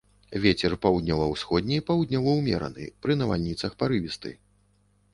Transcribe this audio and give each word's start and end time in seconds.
Вецер 0.45 0.71
паўднёва-ўсходні, 0.85 1.77
паўднёвы 1.91 2.31
ўмераны, 2.41 2.91
пры 3.07 3.21
навальніцах 3.23 3.71
парывісты. 3.85 4.39